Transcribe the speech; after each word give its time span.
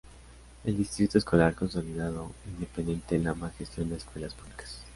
El 0.63 0.77
Distrito 0.77 1.19
Escolar 1.19 1.53
Consolidado 1.53 2.31
Independiente 2.47 3.19
Lamar 3.19 3.53
gestiona 3.53 3.97
escuelas 3.97 4.33
públicas. 4.33 4.81